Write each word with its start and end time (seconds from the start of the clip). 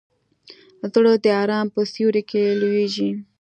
زړه 0.93 1.13
د 1.23 1.25
ارام 1.41 1.67
په 1.75 1.81
سیوري 1.93 2.23
کې 2.29 2.43
لویېږي. 2.61 3.09